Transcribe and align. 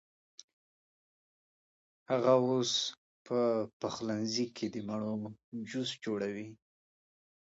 هغه 2.09 2.31
اوس 2.45 2.71
په 3.27 3.39
پخلنځي 3.81 4.45
کې 4.55 4.65
د 4.73 4.75
مڼو 4.87 5.13
جوس 5.69 5.89
جوړوي. 6.05 6.47